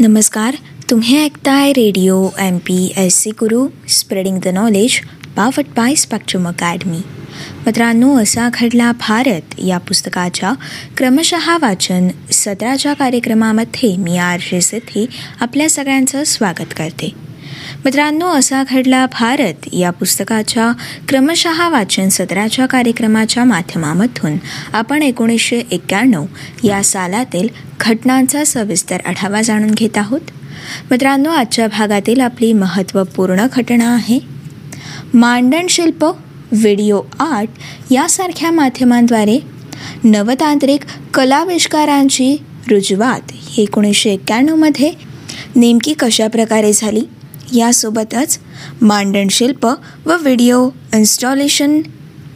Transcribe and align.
नमस्कार 0.00 0.54
तुम्ही 0.90 1.16
ऐकताय 1.24 1.72
radio 1.72 2.28
M 2.38 2.58
P 2.58 2.92
S 2.96 3.14
C 3.14 3.30
guru 3.30 3.68
spreading 3.88 4.38
the 4.40 4.48
knowledge 4.48 5.00
बावट 5.36 5.64
by 5.76 5.94
spectrum 5.94 6.48
academy 6.48 7.00
मित्रांनो 7.66 8.22
असा 8.22 8.48
घडला 8.54 8.92
भारत 8.92 9.54
या 9.66 9.78
पुस्तकाच्या 9.78 10.52
क्रमशः 10.96 11.56
वाचन 11.62 12.08
सत्राच्या 12.32 12.94
कार्यक्रमामध्ये 12.94 13.96
मी 13.96 14.16
आर 14.18 14.40
जे 14.50 14.60
सिद्धी 14.60 15.06
आपल्या 15.40 15.70
सगळ्यांचं 15.70 16.24
स्वागत 16.24 16.74
करते. 16.76 17.10
मित्रांनो 17.84 18.28
असा 18.28 18.62
घडला 18.70 19.06
भारत 19.06 19.68
या 19.72 19.90
पुस्तकाच्या 19.90 20.72
क्रमशः 21.08 21.68
वाचन 21.68 22.08
सत्राच्या 22.08 22.66
कार्यक्रमाच्या 22.66 23.44
माध्यमामधून. 23.44 24.36
आपण 24.72 25.02
एकोणीसशे 25.02 25.62
एक्क्याण्णव 25.70 26.24
या 26.64 26.82
सालातील 26.84 27.48
घटनांचा 27.80 28.44
सविस्तर 28.44 28.98
आढावा 29.06 29.42
जाणून 29.42 29.70
घेत 29.70 29.98
आहोत. 29.98 30.20
मित्रांनो 30.90 31.30
आजच्या 31.30 31.66
भागातील 31.66 32.20
आपली 32.20 32.52
महत्त्वपूर्ण 32.52 33.46
घटना 33.52 33.94
आहे 33.94 34.18
मांडण 35.14 35.66
शिल्प 35.70 36.04
व्हिडिओ 36.52 37.02
आर्ट 37.20 37.48
यासारख्या 37.92 38.50
माध्यमांद्वारे 38.50 39.38
नवतांत्रिक 40.04 40.80
कलाविष्कारांची 41.14 42.36
रुजवात. 42.70 43.32
एकोणीसशे 43.58 44.10
एक्क्याण्णवमध्ये 44.10 44.92
नेमकी 45.56 45.92
कशा 45.92 46.26
प्रकारे 46.26 46.72
झाली? 46.72 47.00
यासोबतच 47.52 48.38
मांडण 48.82 49.26
शिल्प 49.30 49.66
व 50.06 50.16
व्हिडिओ 50.20 50.68
इन्स्टॉलेशन 50.94 51.80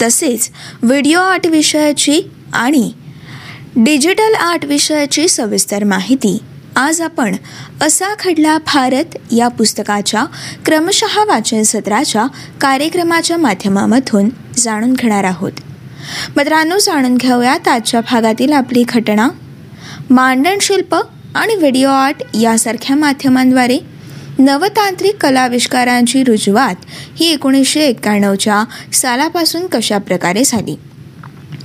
तसेच 0.02 0.50
व्हिडिओ 0.82 1.20
आर्ट 1.20 1.46
विषयाची 1.46 2.20
आणि 2.52 2.92
डिजिटल 3.77 4.34
आर्ट 4.34 4.64
विषयाची 4.64 5.28
सविस्तर 5.28 5.84
माहिती. 5.84 6.38
आज 6.77 7.00
आपण 7.00 7.37
असा 7.80 8.14
खडला 8.18 8.59
भारत 8.59 9.16
या 9.32 9.48
पुस्तकाच्या 9.48 10.24
क्रमशः 10.64 11.24
वाचन 11.24 11.62
सत्राच्या 11.62 12.26
कार्यक्रमाच्या 12.60 13.37
माध्यमामधून 13.37 14.29
जाणून 14.59 14.92
घेणार 14.92 15.24
आहोत. 15.24 15.52
मित्रांनो 16.37 16.79
जाणून 16.79 17.16
घेऊयात 17.16 17.68
आजच्या 17.68 18.01
भागातील 18.01 18.52
आपली 18.52 18.85
घटना. 18.88 19.29
मांडण 20.10 20.59
शिल्प 20.60 20.96
आणि 21.35 21.54
व्हिडिओ 21.54 21.88
आर्ट 21.88 22.23
यासारख्या 22.40 22.96
माध्यमांद्वारे 22.96 23.79
नवतांत्रिक 24.38 25.16
कलाविष्कारांची 25.21 26.24
रुजवात 26.24 26.74
ही 27.16 27.32
एकोणीसशे 27.32 27.80
एक्क्याण्णवच्या 27.80 28.65
सालापासून 28.93 29.66
कशा 29.66 29.99
प्रकारे 29.99 30.43
झाली? 30.46 30.76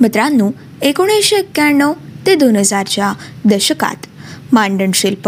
मित्रांनो 0.02 0.52
एकोणीसशे 0.82 1.36
एक्क्याण्णव 1.36 1.94
ते 2.26 2.36
दोन 2.36 2.56
हजारच्या 2.56 3.14
दशकात 3.46 3.96
मांडणशिल्प 4.52 5.28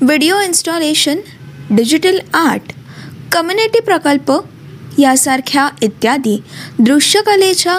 video 0.00 0.40
installation 0.40 1.16
digital 1.70 2.18
art 2.34 2.72
community 3.32 3.80
प्रकल्प 3.80 4.32
यासारख्या 4.98 5.68
इत्यादी 5.82 6.42
दृश्यकलेच्या 6.78 7.78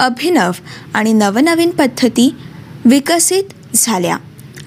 अभिनव 0.00 0.50
आणि 0.94 1.12
नवनवीन 1.12 1.70
पद्धती 1.70 2.34
विकसित 2.84 3.44
झाल्या. 3.74 4.16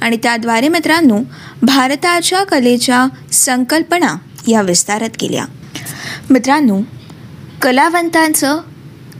आणि 0.02 0.18
त्याद्वारे 0.18 0.68
मित्रांनो 0.68 1.20
भारताच्या 1.62 2.44
कलेच्या 2.44 3.06
संकल्पना 3.32 4.16
या 4.48 4.62
विस्तारत 4.62 5.10
केल्या. 5.20 5.46
मित्रांनो 6.30 6.80
कलावंतांचं 7.62 8.60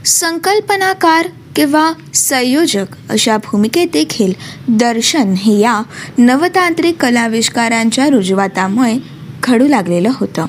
संकल्पनाकार 0.06 1.28
किंवा 1.56 1.92
संयोजक 2.14 2.84
अशा 3.10 3.36
भूमिकेत 3.36 3.86
देखील 3.92 4.32
दर्शन 4.68 5.34
हे 5.36 5.58
या 5.58 5.82
नवतांत्रिक 6.18 7.02
कलाविष्कारांच्या 7.02 8.08
रुजवातामुळे 8.08 8.98
घडू 9.42 9.68
लागलेलं 9.68 10.10
होतं. 10.12 10.46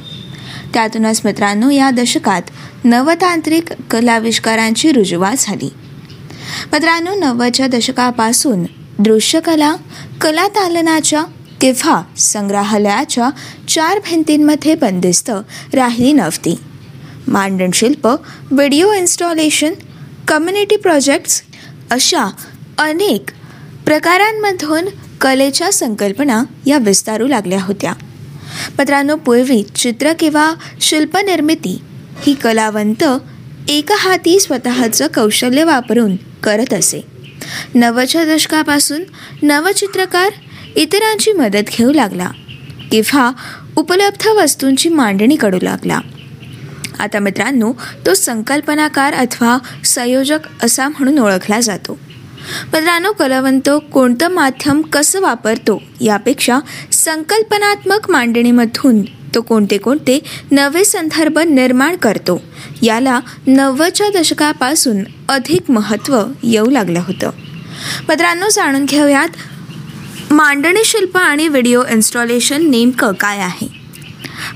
त्यातूनच 0.74 1.22
मित्रांनो 1.26 1.70
या 1.70 1.90
दशकात 1.90 2.42
नवतांत्रिक 2.84 3.74
कलाविष्कारांची 3.92 4.92
रुजवात 4.92 5.36
झाली. 5.40 5.70
मित्रांनो 6.74 7.16
नव्वदच्या 7.16 7.68
दशकापासून 7.68 8.64
दृश्यकला 9.00 9.76
कलातालनाच्या 10.22 11.24
किंवा 11.62 12.02
संग्रहालयाच्या 12.18 13.30
चार 13.68 14.00
भिंतींमध्ये 14.00 14.76
बंदिस्त 14.76 15.32
राहिली 15.74 16.14
नव्हती. 16.14 16.60
मांडण 17.28 17.72
शिल्प 17.74 18.08
व्हिडिओ 18.52 18.94
इन्स्टॉलेशन 18.94 19.74
कम्युनिटी 20.28 20.76
प्रोजेक्ट्स 20.76 21.42
अशा 21.92 22.24
अनेक 22.78 23.30
प्रकारांमधून 23.86 24.86
कलेच्या 25.22 25.72
संकल्पना 25.74 26.44
या 26.66 26.78
विस्तारू 26.78 27.28
लागल्या 27.28 27.62
होत्या. 27.62 27.94
मित्रांनो 28.80 29.16
पूर्वी 29.16 29.64
चित्र 29.64 30.14
किंवा 30.14 30.54
शिल्पनिर्मिती 30.82 31.82
ही 32.22 32.34
कलावंत 32.34 33.04
एका 33.70 33.96
हाती 33.98 34.40
स्वतःचं 34.40 35.08
कौशल्य 35.08 35.64
वापरून 35.64 36.16
करत 36.16 36.74
असे. 36.74 37.02
नवच्या 37.76 38.26
दशकापासून 38.26 39.04
नवचित्रकार 39.44 40.30
इतरांची 40.76 41.32
मदत 41.32 41.70
घेऊ 41.78 41.92
लागला. 41.92 42.30
किंवा 42.92 43.32
उपलब्ध 43.76 44.28
वस्तूंची 44.28 44.90
मांडणी 44.90 45.36
करू 45.36 45.58
लागला. 45.62 46.00
आता 47.00 47.20
मित्रांनो 47.20 47.74
तो 48.06 48.14
संकल्पनाकार 48.14 49.14
अथवा 49.14 49.58
संयोजक 49.86 50.40
असा 50.64 50.88
म्हणून 50.88 51.20
ओळखला 51.20 51.60
जातो. 51.60 52.00
मित्रांनो 52.74 53.12
कलावंत 53.12 53.70
कोणतं 53.94 54.28
माध्यम 54.28 54.82
कसं 54.82 55.22
वापरतो 55.22 55.82
यापेक्षा 56.02 56.60
संकल्पनात्मक 56.92 58.12
मांडणीमधून 58.12 59.02
तो 59.36 59.42
कोणते 59.42 59.78
कोणते 59.78 60.20
नवे 60.52 60.86
संदर्भ 60.86 61.40
निर्माण 61.40 61.96
करतो 61.96 62.42
याला 62.82 63.20
नव्वदच्या 63.48 64.20
दशकापासून 64.20 65.04
अधिक 65.30 65.72
महत्त्व 65.72 66.24
येऊ 66.44 66.70
लागलं 66.70 67.00
होतं. 67.00 67.30
मित्रांनो 68.10 68.50
जाणून 68.50 68.86
घेऊयात 68.86 69.30
मांडणी 70.32 70.84
शिल्प 70.86 71.18
आणि 71.18 71.48
व्हिडिओ 71.48 71.84
इन्स्टॉलेशन 71.92 72.70
नेमकं 72.70 73.14
काय 73.14 73.38
आहे? 73.38 73.68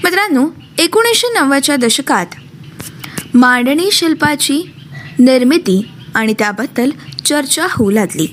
मित्रांनो 0.03 0.47
एकोणीसशे 0.77 1.27
नव्वदच्या 1.33 1.75
दशकात 1.75 2.25
मांडणी 3.33 3.89
शिल्पाची 3.91 4.61
निर्मिती 5.19 5.81
आणि 6.15 6.33
त्याबद्दल 6.39 6.89
चर्चा 7.25 7.67
होऊ 7.71 7.89
लागली. 7.91 8.27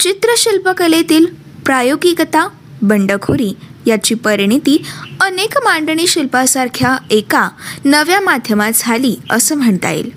चित्रशिल्पकलेतील 0.00 1.26
प्रायोगिकता 1.66 2.48
बंडखोरी 2.82 3.52
याची 3.86 4.14
परिणिती 4.14 4.84
अनेक 5.20 5.58
मांडणी 5.64 6.06
शिल्पासारख्या 6.06 6.96
एका 7.10 7.48
नव्या 7.84 8.20
माध्यमात 8.20 8.72
झाली 8.74 9.16
असं 9.30 9.54
म्हणता 9.54 9.90
येईल. 9.90 10.10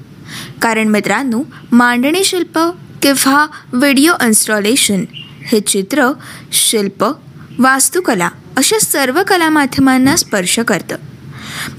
कारण 0.61 0.87
मित्रांनो 0.87 1.41
मांडणी 1.71 2.23
शिल्प 2.23 2.59
किंवा 3.01 3.45
व्हिडिओ 3.73 4.13
इन्स्टॉलेशन 4.21 5.03
हे 5.45 5.59
चित्र 5.59 6.11
शिल्प 6.51 7.03
वास्तुकला 7.59 8.29
अशा 8.57 8.79
सर्व 8.79 9.23
कला 9.27 9.49
माध्यमांना 9.49 10.15
स्पर्श 10.15 10.59
करतं. 10.59 10.95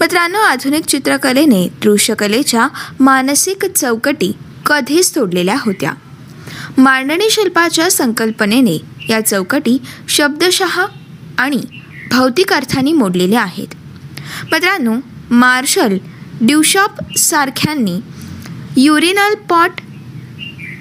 मित्रांनो 0.00 0.38
आधुनिक 0.38 0.84
चित्रकलेने 0.84 1.68
दृश्यकलेच्या 1.82 2.68
मानसिक 3.00 3.66
चौकटी 3.66 4.32
कधीच 4.66 5.14
तोडलेल्या 5.14 5.56
होत्या. 5.60 5.92
मांडणी 6.78 7.30
शिल्पाच्या 7.30 7.90
संकल्पनेने 7.90 8.78
या 9.08 9.20
चौकटी 9.20 9.78
शब्दशः 10.08 10.86
आणि 11.38 11.60
भौतिक 12.10 12.52
अर्थाने 12.52 12.92
मोडलेल्या 12.92 13.42
आहेत. 13.42 13.68
मित्रांनो 14.52 14.94
मार्शल 15.30 15.96
ड्युशॉप 16.40 17.18
सारख्यांनी 17.18 18.00
युरिनल 18.76 19.34
पॉट 19.34 19.70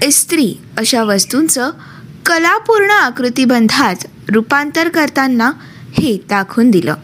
इस्त्री 0.03 0.55
अशा 0.77 1.03
वस्तूंचं 1.03 1.71
कलापूर्ण 2.25 2.91
आकृतीबंधात 2.91 3.95
रूपांतर 4.29 4.89
करताना 4.89 5.51
हे 5.93 6.17
दाखवून 6.29 6.69
दिलं. 6.71 6.95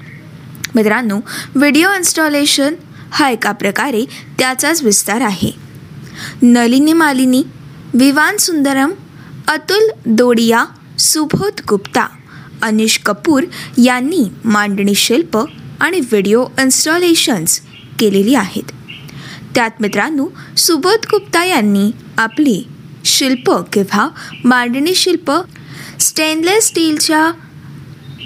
मित्रांनो 0.76 1.20
व्हिडिओ 1.56 1.94
इन्स्टॉलेशन 1.94 2.76
हा 3.12 3.30
एका 3.30 3.52
प्रकारे 3.52 4.04
त्याचाच 4.40 4.84
विस्तार 4.84 5.22
आहे. 5.22 5.52
नलिनी 6.42 6.94
मालिनी 6.94 7.44
विवान 7.94 8.38
सुंदरम 8.38 8.92
अतुल 9.48 9.90
दोडिया 10.06 10.66
सुबोध 11.00 11.62
गुप्ता 11.70 12.08
अनिश 12.62 12.98
कपूर 13.06 13.44
यांनी 13.78 14.24
मांडणी 14.46 14.96
शिल्प 14.96 15.38
आणि 15.80 16.00
व्हिडिओ 16.00 16.46
इन्स्टॉलेशन्स 16.60 17.62
केलेली 18.00 18.36
आहेत. 18.36 18.72
त्यात 19.56 19.72
मित्रांनो 19.80 20.28
सुबोध 20.58 21.06
गुप्ता 21.12 21.44
यांनी 21.46 21.92
आपली 22.18 22.64
शिल्प 23.08 23.52
किंवा 23.74 24.08
मांडणी 24.44 24.96
शिल्प 24.96 25.32
स्टेनलेस 26.00 26.68
स्टीलच्या 26.68 27.32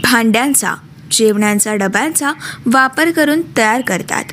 भांड्यांचा 0.04 0.74
जेवणांचा 1.12 1.76
डब्यांचा 1.76 2.32
वापर 2.66 3.12
करून 3.12 3.42
तयार 3.58 3.82
करतात. 3.82 4.24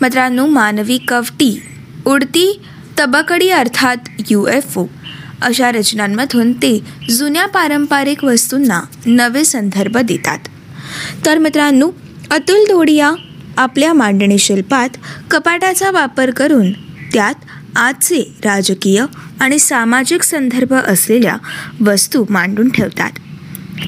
मित्रांनो 0.00 0.46
मानवी 0.46 0.98
कवटी 0.98 1.62
उडती 2.06 2.60
तबकडी 3.00 3.48
अर्थात 3.50 3.96
यू 4.30 4.46
एफ 4.46 4.78
ओ. 4.78 4.86
अशा 5.42 5.70
रचनांमधून 5.72 6.52
ते 6.52 6.78
जुन्या 7.10 7.46
पारंपरिक 7.46 8.24
वस्तूंना 8.24 8.80
नवे 9.06 9.44
संदर्भ 9.44 9.98
देतात. 9.98 10.38
तर 11.26 11.38
मित्रांनो 11.38 11.90
अतुल 12.30 12.64
दोडिया 12.64 13.12
आपल्या 13.56 13.92
मांडणी 13.92 14.38
शिल्पात 14.38 14.88
कपाटाचा 15.30 15.90
वापर 15.90 16.30
करून 16.30 16.72
त्यात 17.12 17.34
आजचे 17.76 18.22
राजकीय 18.44 19.04
आणि 19.40 19.58
सामाजिक 19.58 20.22
संदर्भ 20.22 20.74
असलेल्या 20.74 21.36
वस्तू 21.80 22.24
मांडून 22.30 22.68
ठेवतात. 22.68 23.10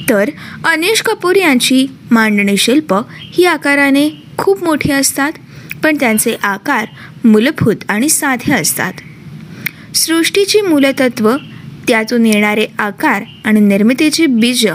तर 0.08 0.30
अनिश 0.64 1.02
कपूर 1.02 1.36
यांची 1.36 1.86
मांडणी 2.10 2.56
शिल्प 2.56 2.94
ही 3.20 3.44
आकाराने 3.44 4.08
खूप 4.38 4.64
मोठी 4.64 4.92
असतात 4.92 5.32
पण 5.82 5.96
त्यांचे 6.00 6.36
आकार 6.42 6.86
मूलभूत 7.24 7.76
आणि 7.88 8.08
साधे 8.08 8.52
असतात. 8.52 8.92
सृष्टीची 9.94 10.60
मूलतत्व 10.60 11.36
त्यातून 11.88 12.26
येणारे 12.26 12.66
आकार 12.78 13.22
आणि 13.44 13.60
निर्मितीची 13.60 14.26
बीज 14.26 14.66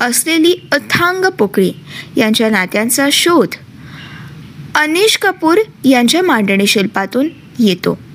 असलेली 0.00 0.54
अथांग 0.72 1.24
पोकळी 1.24 1.72
यांच्या 2.16 2.50
नात्यांचा 2.50 3.08
शोध 3.12 3.54
अनिश 4.74 5.16
कपूर 5.16 5.58
यांच्या 5.84 6.22
मांडणी 6.22 6.66
शिल्पातून 6.66 7.28
येतो. 7.58 8.05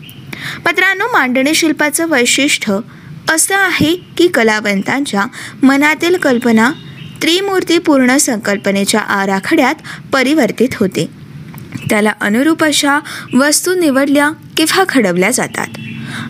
मित्रांनो 0.66 1.06
मांडणी 1.14 1.54
शिल्पाचं 1.54 2.10
वैशिष्ट्य 2.10 2.78
असं 3.30 3.56
आहे 3.56 3.96
की 3.96 4.28
कलावंतांच्या 4.28 5.26
मनातील 5.64 6.16
कल्पना 6.16 6.72
त्रिमूर्तीपूर्ण 7.22 8.18
संकल्पनेच्या 8.18 9.00
आराखड्यात 9.00 9.76
परिवर्तित 10.14 10.70
होते. 10.74 11.10
त्याला 11.90 12.12
अनुरूप 12.22 12.64
अशा 12.64 13.00
वस्तू 13.34 13.76
निवडल्या 13.76 14.32
किंवा 14.58 14.84
खडवल्या 14.90 15.32
जातात. 15.32 15.68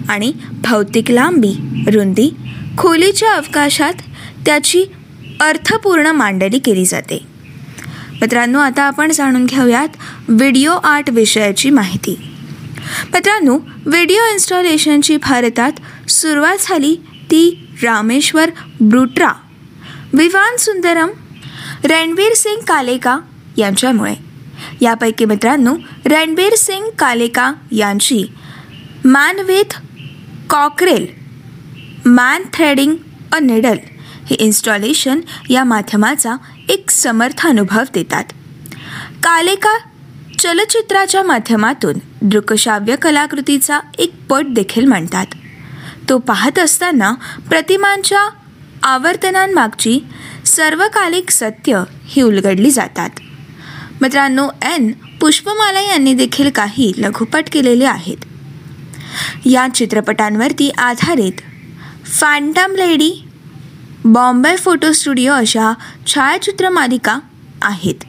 आणि 0.09 0.33
भौतिक 0.51 1.11
लांबी 1.11 1.83
रुंदी 1.93 2.29
खोलीच्या 2.77 3.33
अवकाशात 3.33 3.93
त्याची 4.45 4.85
अर्थपूर्ण 5.41 6.07
मांडणी 6.07 6.59
केली 6.59 6.85
जाते. 6.85 7.25
मित्रांनो 8.21 8.59
आता 8.59 8.83
आपण 8.83 9.11
जाणून 9.11 9.45
घेऊयात 9.45 9.87
व्हिडिओ 10.27 10.71
आर्ट 10.71 11.09
विषयाची 11.09 11.69
माहिती. 11.69 12.31
मित्रांनो 13.13 13.57
व्हिडिओ 13.85 14.21
इन्स्टॉलेशनची 14.31 15.17
भारतात 15.17 16.09
सुरुवात 16.09 16.57
झाली 16.59 16.95
ती 17.31 17.67
रामेश्वर 17.83 18.49
ब्रुट्रा. 18.81 19.31
विवान 20.13 20.55
सुंदरम 20.57 21.09
रणवीर 21.83 22.33
सिंग 22.33 22.61
कालेका 22.61 23.19
यांच्यामुळे. 23.57 24.15
यापैकी 24.81 25.25
मित्रांनो 25.25 25.75
रणबीर 26.05 26.55
सिंग 26.55 26.85
कालेका 26.99 27.53
यांची 27.71 28.23
man 29.05 29.39
with 29.39 29.79
cockerel 30.49 31.07
man 32.05 32.44
threading 32.53 32.95
a 33.31 33.39
needle 33.39 33.77
हे 34.29 34.35
इन्स्टॉलेशन 34.35 35.19
या 35.49 35.63
माध्यमाचा 35.63 36.35
एक 36.69 36.89
समर्थ 36.89 37.47
अनुभव 37.47 37.83
देतात. 37.94 38.23
कालेका 39.23 39.77
चलचित्राच्या 40.39 41.23
माध्यमातून 41.23 41.94
दृकश्राव्य 42.21 42.95
कलाकृतीचा 42.95 43.79
एक 44.00 44.13
पट 44.29 44.45
देखील 44.50 44.85
मांडतात. 44.85 45.25
तो 46.09 46.18
पाहत 46.18 46.59
असताना 46.59 47.12
प्रतिमांच्या 47.50 48.29
आवर्तनांमागची 48.83 50.00
सर्वकालिक 50.45 51.29
सत्य 51.29 51.83
ही 52.06 52.21
उलगडली 52.21 52.71
जातात. 52.71 53.09
मित्रांनो 54.01 54.50
एन 54.62 54.91
पुष्पमाला 55.21 55.81
यांनी 55.81 56.13
देखील 56.13 56.50
काही 56.50 56.91
लघुपट 56.97 57.44
केलेले 57.51 57.85
आहेत. 57.85 58.18
या 59.45 59.68
चित्रपटांवरती 59.75 60.69
आधारित 60.69 61.33
phantom 62.06 62.71
lady 62.71 63.27
Bombay 64.06 64.56
photo 64.56 64.91
studio 64.91 65.33
अशा 65.33 65.73
छायाचित्र 66.07 66.69
मालिका 66.69 67.19
आहेत. 67.62 68.03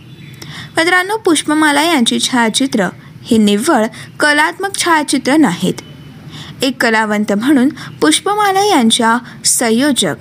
मित्रांनो 0.76 1.16
पुष्पमाला 1.16 1.82
यांची 1.82 2.20
छायाचित्र 2.20 2.88
ही 3.22 3.38
निव्वळ 3.38 3.86
कलात्मक 4.20 4.76
छायाचित्र 4.84 5.36
नाहीत. 5.36 5.74
एक 6.62 6.82
कलावंत 6.82 7.32
म्हणून 7.32 7.68
पुष्पमाला 8.00 8.64
यांच्या 8.64 9.18
संयोजक 9.44 10.14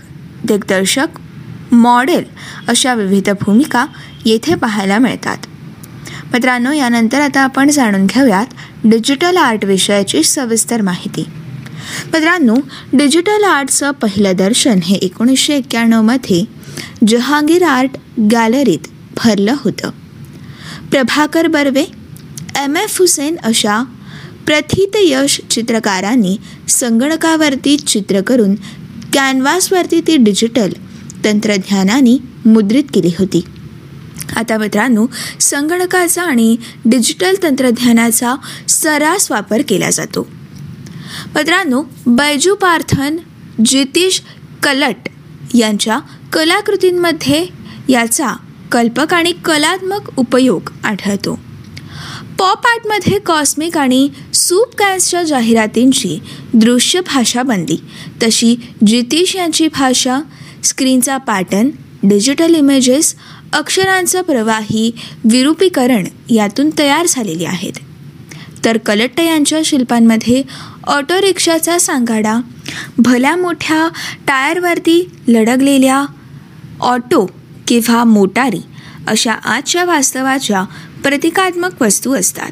दिग्दर्शक 0.44 1.07
मॉडेल 1.71 2.24
अशा 2.68 2.94
विविध 2.94 3.30
भूमिका 3.30 3.86
येथे 4.25 4.56
पाहायला 4.56 4.98
मिळतात. 4.98 5.38
मित्रांनो 6.33 6.71
यानंतर 6.71 7.21
आता 7.21 7.42
आपण 7.42 7.69
जाणून 7.69 8.06
घेऊयात 8.06 8.45
डिजिटल 8.83 9.38
आर्ट 9.38 9.65
विषयाची 9.65 10.24
सविस्तर 10.24 10.81
माहिती. 10.81 11.25
मित्रांनो 12.13 12.56
डिजिटल 12.94 13.44
आर्टचं 13.44 13.92
पहिलं 13.92 14.31
दर्शन 14.36 14.80
हे 14.83 14.95
एकोणीसशे 14.95 15.56
एक्क्याण्णवमध्ये 15.56 16.45
जहांगीर 17.07 17.63
आर्ट 17.63 17.89
गॅलरीत 18.31 18.88
भरलं 19.18 19.56
होतं. 19.57 19.89
प्रभाकर 20.92 21.48
बर्वे 21.48 22.00
एम 22.57 22.77
एफ 22.77 23.00
हुसेन 23.00 23.36
अशा 23.44 23.83
प्रथितयश 24.45 25.42
चित्रकारांनी 25.50 26.38
संगणकावरती 26.69 27.77
चित्र 27.77 28.21
करून 28.21 28.56
कॅनव्हासवरती 29.13 30.01
ती 30.01 30.18
डिजिटल 30.18 30.69
तंत्रज्ञानाने 31.25 32.18
मुद्रित 32.45 32.83
केली 32.94 33.12
होती. 33.19 33.44
आता 34.36 34.57
मित्रांनो 34.57 35.07
संगणकाचा 35.39 36.24
आणि 36.24 36.57
डिजिटल 36.86 37.36
तंत्रज्ञानाचा 37.44 38.36
सरास 38.69 39.31
वापर 39.31 39.62
केला 39.69 39.89
जातो. 39.89 40.27
मित्रांनो 41.36 41.83
बैजू 42.07 42.56
पार्थन 42.56 43.18
जितीश 43.65 44.21
कलट 44.63 45.09
यांच्या 45.53 46.00
कलाकृतींमध्ये 46.33 47.48
याचा 47.89 48.33
कल्पक 48.71 49.13
आणि 49.13 49.31
कलात्मक 49.31 50.19
उपयोग 50.19 50.69
आढळतो. 50.83 51.39
पॉप 52.39 52.65
आर्टमध्ये 52.65 53.19
कॉस्मिक 53.19 53.77
आणि 53.77 54.09
सूप 54.33 54.75
कॅन्सच्या 54.75 55.23
जाहिरातींची 55.23 56.19
दृश्य 56.53 56.99
भाषा 56.99 57.41
बनली. 57.43 57.77
तशी 58.23 58.55
जितीश 58.87 59.35
यांची 59.35 59.67
भाषा 59.67 60.19
स्क्रीनचा 60.63 61.17
पॅटर्न 61.17 61.69
डिजिटल 62.03 62.55
इमेजेस 62.55 63.15
अक्षरांचं 63.53 64.21
प्रवाही 64.21 64.91
विरूपीकरण 65.23 66.07
यातून 66.29 66.69
तयार 66.79 67.05
झालेली 67.09 67.45
आहेत. 67.45 67.73
तर 68.65 68.77
कलट्ट 68.77 69.19
यांच्या 69.19 69.59
शिल्पांमध्ये 69.65 70.41
ऑटो 70.87 71.21
रिक्षाचा 71.21 71.77
सांगाडा 71.79 72.39
भल्या 72.97 73.35
मोठ्या 73.35 73.87
टायरवरती 74.27 75.09
लडगलेल्या 75.27 76.05
ऑटो 76.81 77.25
किंवा 77.67 78.03
मोटारी 78.03 78.61
अशा 79.07 79.33
आजच्या 79.33 79.86
वास्तवाच्या 79.86 80.63
प्रतिकात्मक 81.03 81.81
वस्तू 81.81 82.13
असतात. 82.13 82.51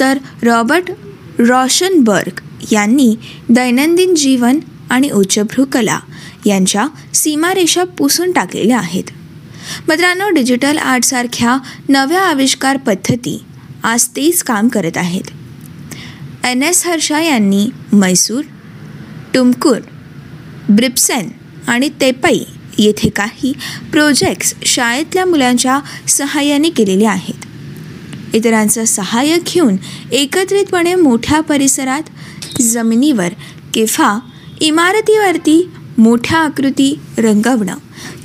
तर 0.00 0.18
रॉबर्ट 0.42 0.90
रॉशनबर्ग 1.38 2.40
यांनी 2.72 3.16
दैनंदिन 3.48 4.14
जीवन 4.14 4.58
आणि 4.90 5.10
उच्चभ्रू 5.10 5.64
कला 5.72 5.98
यांच्या 6.46 6.86
सीमारेषा 7.14 7.84
पुसून 7.84 8.32
टाकलेल्या 8.32 8.78
आहेत. 8.78 9.04
मित्रांनो 9.88 10.30
डिजिटल 10.30 10.78
आर्टसारख्या 10.78 11.58
नव्या 11.88 12.22
आविष्कार 12.22 12.76
पद्धती 12.76 13.44
आज 13.82 14.08
तेच 14.08 14.42
काम 14.42 14.68
करत 14.68 14.96
आहेत. 14.96 15.22
एन 16.44 16.62
एस 16.62 16.86
हर्षा 16.86 17.20
यांनी 17.20 17.68
मैसूर 17.92 18.42
टुमकूर 19.34 19.78
ब्रिप्सेन 20.68 21.28
आणि 21.66 21.88
तेपई 21.88 22.44
येथे 22.78 23.08
काही 23.08 23.52
प्रोजेक्ट्स 23.92 24.54
शाळेतल्या 24.62 25.24
मुलांच्या 25.26 25.80
सहाय्याने 26.08 26.70
केलेले 26.70 27.06
आहेत. 27.06 27.44
इतरांचं 28.34 28.84
सहाय्य 28.84 29.36
घेऊन 29.46 29.76
एकत्रितपणे 30.12 30.94
मोठ्या 30.94 31.40
परिसरात 31.40 32.60
जमिनीवर 32.60 33.28
किंवा 33.74 34.18
इमारतीवरती 34.60 35.70
मोठ्या 35.98 36.38
आकृती 36.38 37.00
रंगवणं 37.18 37.76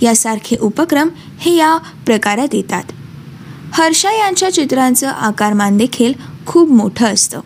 यासारखे 0.01 0.55
उपक्रम 0.62 1.10
हे 1.39 1.55
या 1.55 1.77
प्रकारात 1.77 2.55
येतात. 2.55 2.84
हर्षा 3.74 4.12
यांच्या 4.12 4.53
चित्रांचं 4.53 5.08
आकारमान 5.08 5.77
देखील 5.77 6.13
खूप 6.46 6.72
मोठं 6.72 7.05
असतं. 7.05 7.39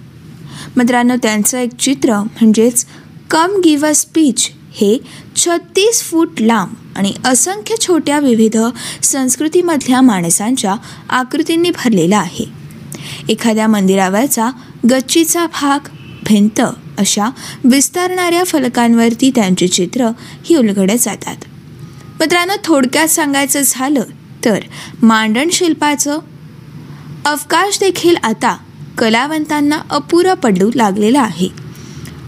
मित्रांनो 0.77 1.15
त्यांचं 1.23 1.57
एक 1.57 1.75
चित्र 1.79 2.15
म्हणजेच 2.15 2.85
कम 3.29 3.51
गिव्ह 3.63 3.87
अ 3.87 3.95
स्पीच 3.95 4.49
हे 4.75 4.97
छत्तीस 5.35 6.03
फूट 6.03 6.41
लांब 6.41 6.73
आणि 6.95 7.13
असंख्य 7.25 7.75
छोट्या 7.81 8.19
विविध 8.19 8.57
संस्कृतीमधल्या 9.03 10.01
माणसांच्या 10.01 10.75
आकृतींनी 11.09 11.69
भरलेला 11.69 12.17
आहे. 12.17 12.45
एखाद्या 13.29 13.67
मंदिरावरचा 13.67 14.49
गच्चीचा 14.89 15.45
भाग 15.45 15.87
भिंत 16.25 16.61
अशा 16.97 17.29
विस्तारणाऱ्या 17.63 18.43
फलकांवरती 18.43 19.31
त्यांची 19.35 19.67
चित्र 19.67 20.09
ही 20.45 20.55
उलगडत 20.55 20.97
जातात. 20.99 21.35
मित्रांनो 22.19 22.53
थोडक्यात 22.63 23.07
सांगायचं 23.07 23.61
झालं 23.65 24.03
तर 24.45 24.59
मांडण 25.01 25.49
शिल्पाचं 25.51 26.19
अवकाश 27.25 27.79
देखील 27.79 28.15
आता 28.23 28.57
कलावंतांना 28.97 29.79
अपुरा 29.89 30.33
पडू 30.33 30.71
लागलेला 30.75 31.21
आहे. 31.21 31.64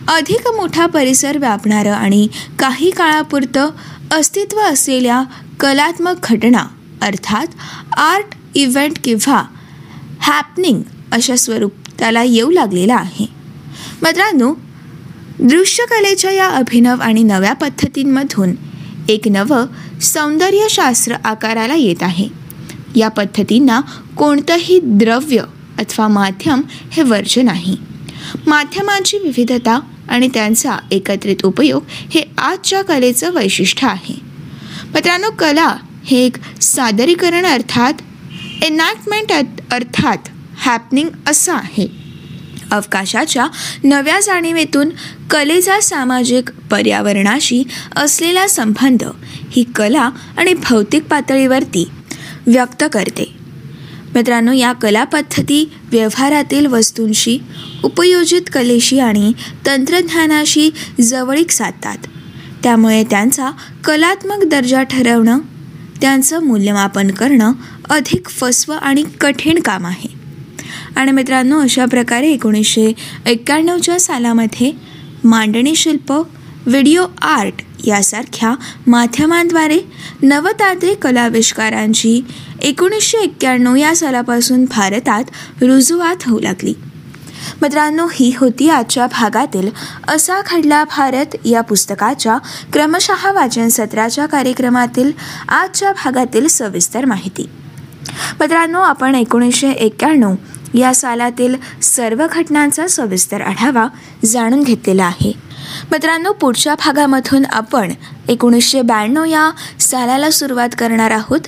अधिक 0.08 0.48
मोठा 0.48 0.86
परिसर 0.86 1.38
व्यापणारं 1.38 1.92
आणि 1.92 2.28
काही 2.60 2.92
काळापुरतं 2.92 3.70
अस्तित्व 4.12 4.60
असलेल्या 4.60 5.24
कलात्मक 5.60 6.16
घटना 6.24 6.68
अर्थात 7.02 7.48
आर्ट 7.98 8.26
इव्हेंट 8.56 8.98
किंवा 9.04 9.44
हॅपनिंग 10.20 10.82
अशा 11.12 11.36
स्वरूप 11.36 11.72
त्याला 12.00 12.24
येऊ 12.24 12.52
लागलेला 12.52 12.96
आहे. 12.96 13.26
मित्रांनो 14.02 14.54
दृश्यकलेच्या 15.40 16.32
या 16.32 16.48
अभिनव 16.48 16.96
आणि 17.02 17.24
नव्या 17.24 17.54
पद्धतींमधून 17.54 18.56
एक 19.10 19.28
नवं 19.28 19.66
सौंदर्यशास्त्र 20.02 21.16
आकाराला 21.26 21.76
येत 21.76 22.04
आहे. 22.04 22.28
या 22.96 23.08
पद्धतींना 23.08 23.82
कोणतंही 24.18 24.80
द्रव्य 24.84 25.44
अथवा 25.80 26.08
माध्यम 26.08 26.62
हे 26.92 27.04
वर्ज 27.04 27.40
नाही. 27.40 27.78
माध्यमांची 28.48 29.18
विविधता 29.18 29.80
आणि 30.10 30.30
त्यांचा 30.34 30.78
एकत्रित 30.92 31.36
उपयोग 31.44 31.84
हे 31.90 32.24
आजच्या 32.38 32.82
कलेचं 32.82 33.34
वैशिष्ट्य 33.34 33.88
आहे. 33.88 34.22
मित्रांनो 34.94 35.30
कला 35.40 35.76
हे 36.06 36.26
एक 36.26 36.62
सादरीकरण 36.62 37.46
अर्थात 37.46 37.94
एनॅक्टमेंट 38.64 39.32
अर्थात 39.72 40.18
हॅपनिंग 40.58 41.10
असं 41.28 41.54
आहे. 41.54 41.88
अवकाशाच्या 42.72 43.48
नव्या 43.84 44.20
जाणीवेतून 44.20 44.90
कलेचा 45.32 45.80
सामाजिक 45.80 46.50
पर्यावरणाशी 46.72 47.64
असलेला 47.96 48.48
संबंध 48.48 49.04
ही 49.52 49.64
कला 49.64 50.10
आणि 50.38 50.54
भौतिक 50.54 51.04
पातळीवरती 51.04 51.88
व्यक्त 52.48 52.84
करते. 52.94 53.37
मित्रांनो 54.16 54.52
या 54.52 54.72
कला 54.74 55.04
पद्धती 55.04 55.64
व्यवहारातील 55.92 56.66
वस्तूंशी 56.66 57.38
उपयोजित 57.84 58.42
कलेशी 58.54 59.00
आणि 59.00 59.34
तंत्रज्ञानाशी 59.66 60.70
जवळीक 61.02 61.52
साधतात. 61.52 61.98
त्यामुळे 62.64 63.04
त्यांचा 63.04 63.52
कलात्मक 63.86 64.44
दर्जा 64.44 64.84
ठरवणं 64.84 65.40
त्यांचं 66.02 66.44
मूल्यमापन 66.44 67.12
करणं 67.12 67.52
अधिक 67.90 68.30
फसवं 68.30 68.76
आणि 68.76 69.04
कठीण 69.22 69.60
काम 69.60 69.86
आहे. 69.86 70.16
आणि 70.96 71.12
मित्रांनो 71.12 71.60
अशा 71.60 71.86
प्रकारे 71.86 72.32
एकोणीसशे 72.32 72.92
एक्क्याण्णवच्या 73.26 74.00
सालामध्ये 74.00 74.72
मांडणी 75.24 75.76
शिल्प 75.76 76.12
व्हिडिओ 76.12 77.06
आर्ट 77.22 77.54
यासारख्या 77.86 78.56
माध्यमांद्वारे 78.88 79.80
नवतांत्रिक 80.24 80.98
कलाविष्कारांची 80.98 82.22
एकोणीसशे 82.62 83.18
एक्क्याण्णव 83.18 83.76
या 83.76 83.96
सालापासून 83.96 84.66
भारतात 84.66 85.24
रुजुवात 85.62 86.16
होऊ 86.26 86.40
लागली. 86.40 86.74
मित्रांनो 87.62 88.08
ही 88.14 88.34
होती 88.38 88.70
आजच्या 88.70 89.08
भागातील 89.08 89.70
असा 90.08 90.42
खडला 90.46 90.84
भारत 90.84 91.36
या 91.46 91.62
पुस्तकाच्या 91.62 92.38
क्रमशः 92.74 93.32
वाचन 93.32 93.68
सत्राच्या 93.68 94.26
कार्यक्रमातील 94.26 95.12
आजच्या 95.50 95.92
भागातील 95.92 96.48
सविस्तर 96.48 97.06
माहिती. 97.06 97.50
मित्रांनो 98.40 98.82
आपण 98.82 99.16
एकोणीसशे 99.16 99.72
एक्क्याण्णव 99.72 100.36
या 100.74 100.96
सालातील 100.96 101.56
सर्व 101.82 102.28
घटनांचा 102.32 102.88
सविस्तर 102.88 103.42
आढावा 103.42 103.88
जाणून 104.26 104.64
घेतलेला 104.64 105.06
आहे. 105.06 105.34
मित्रांनो 105.92 106.32
पुढच्या 106.32 106.76
भागामधून 106.76 107.46
आपण 107.46 107.94
एकोणीसशे 108.30 108.82
ब्याण्णव 108.82 109.24
या 109.24 109.52
सालाला 109.80 110.30
सुरुवात 110.30 110.70
करणार 110.78 111.12
आहोत. 111.12 111.40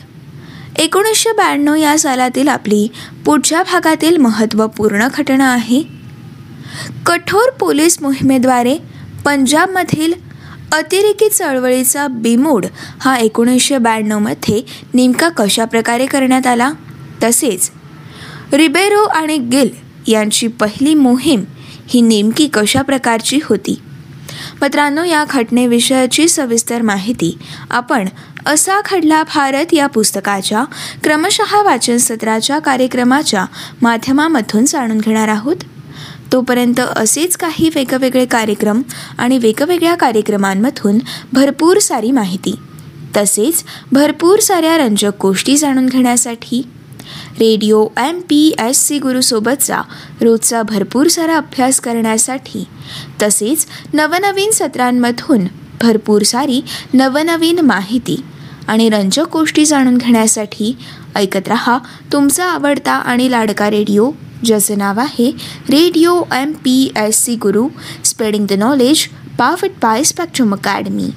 एकोणीसशे 0.79 1.31
ब्याण्णव 1.31 1.75
या 1.75 1.97
सालातील 1.99 2.47
आपली 2.47 2.87
पुढच्या 3.25 3.63
भागातील 3.63 4.17
महत्त्वपूर्ण 4.17 5.07
घटना 5.17 5.53
आहे. 5.53 5.83
कठोर 7.05 7.49
पोलीस 7.59 7.97
मोहिमेद्वारे 8.01 8.77
पंजाबमधील 9.25 10.13
अतिरेकी 10.71 11.29
चळवळीचा 11.29 12.07
बिमोड 12.07 12.65
हा 13.01 13.17
एकोणीसशे 13.17 13.77
ब्याण्णवमध्ये 13.77 14.61
नेमका 14.93 15.29
कशा 15.29 15.65
प्रकारे 15.65 16.05
करण्यात 16.05 16.47
आला? 16.47 16.71
तसेच 17.23 17.71
रिबेरो 18.53 19.03
आणि 19.03 19.37
गिल 19.37 19.69
यांची 20.07 20.47
पहिली 20.47 20.93
मोहीम 20.93 21.43
ही 21.87 22.01
नेमकी 22.01 22.47
कशा 22.47 22.81
प्रकारची 22.81 23.39
होती? 23.43 23.79
मित्रांनो 24.61 25.03
या 25.03 25.25
घटनेविषयाची 25.29 26.27
सविस्तर 26.27 26.81
माहिती 26.81 27.37
आपण 27.69 28.07
असा 28.45 28.79
खडला 28.85 29.23
भारत 29.23 29.73
या 29.73 29.87
पुस्तकाच्या 29.87 30.63
क्रमशः 31.03 31.61
वाचन 31.61 31.97
सत्राच्या 31.97 32.59
कार्यक्रमाच्या 32.59 33.45
माध्यमामधून 33.81 34.65
जाणून 34.65 34.97
घेणार 34.97 35.27
आहोत. 35.27 35.55
तोपर्यंत 36.33 36.79
असेच 36.79 37.37
काही 37.37 37.69
वेगवेगळे 37.75 38.25
कार्यक्रम 38.25 38.81
आणि 39.17 39.37
वेगवेगळ्या 39.37 39.95
कार्यक्रमांमधून 39.95 40.99
भरपूर 41.33 41.79
सारी 41.79 42.11
माहिती. 42.11 42.55
तसेच 43.17 43.63
भरपूर 43.91 44.39
साऱ्या 44.39 44.77
रंजक 44.77 45.11
गोष्टी 45.21 45.57
जाणून 45.57 45.85
घेण्यासाठी 45.85 46.61
radio 47.39 47.87
M 47.97 48.19
P 48.19 48.55
S 48.59 48.87
C 48.87 48.99
गुरुसोबतचा 48.99 49.81
रोजचा 50.21 50.61
भरपूर 50.61 51.07
सारा 51.07 51.37
अभ्यास 51.37 51.79
करण्यासाठी 51.79 52.67
तसेच 53.21 53.65
नवनवीन 53.93 54.51
सत्रांमधून 54.51 55.45
भरपूर 55.81 56.23
सारी 56.23 56.61
नवनवीन 56.93 57.59
माहिती 57.59 58.23
आणि 58.67 58.89
रंजक 58.89 59.29
गोष्टी 59.33 59.65
जाणून 59.65 59.97
घेण्यासाठी 59.97 60.75
ऐकत 61.15 61.47
रहा 61.47 61.77
तुमचा 62.13 62.45
आवडता 62.45 62.91
आणि 62.91 63.31
लाडका 63.31 63.69
रेडिओ 63.69 64.11
ज्याचं 64.45 64.77
नाव 64.77 64.99
आहे 64.99 65.31
radio 65.69 66.21
M 66.33 66.51
P 66.51 66.91
S 66.97 67.23
C 67.25 67.35
Guru 67.35 67.67
spreading 68.03 68.45
the 68.47 68.53
knowledge 68.53 69.07
powered 69.39 69.69
by 69.81 70.03
spectrum 70.03 70.53
academy. 70.53 71.09